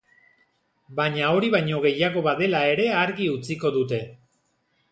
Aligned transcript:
Baina 0.99 1.27
hori 1.35 1.51
baino 1.57 1.81
gehiago 1.83 2.25
badela 2.29 2.63
ere 2.73 2.89
argi 3.05 3.31
utziko 3.35 3.73
dute. 3.77 4.01